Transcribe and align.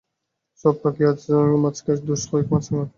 সব 0.65 0.75
পাখি 0.81 1.03
মাছ 1.63 1.77
খায়, 1.83 1.99
দোষ 2.07 2.21
হয় 2.29 2.45
মাছরাঙার। 2.51 2.87